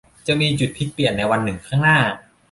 [0.27, 1.97] จะมีจุดพลิกเปลี่ยนในวันหนึ่งข้างหน้า